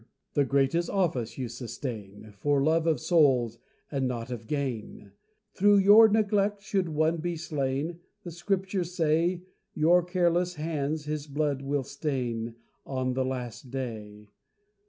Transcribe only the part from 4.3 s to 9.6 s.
of gain: Through your neglect should one be slain, The Scriptures say,